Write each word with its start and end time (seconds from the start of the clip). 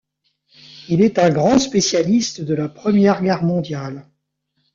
Il 0.89 1.03
est 1.03 1.19
un 1.19 1.29
grand 1.29 1.59
spécialiste 1.59 2.41
de 2.41 2.55
la 2.55 2.67
Première 2.69 3.21
Guerre 3.21 3.43
mondiale. 3.43 4.07